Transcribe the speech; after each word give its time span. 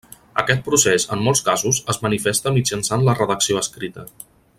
Aquest 0.43 0.63
procés 0.67 1.03
en 1.15 1.21
molts 1.27 1.43
casos 1.49 1.81
es 1.95 2.01
manifesta 2.05 2.53
mitjançant 2.57 3.05
la 3.11 3.17
redacció 3.21 3.61
escrita. 3.65 4.07